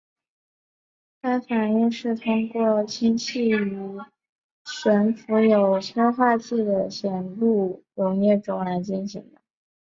[1.21, 3.77] 该反应是通氢气于
[4.65, 9.31] 悬浮有催化剂的酰氯溶液中来进行。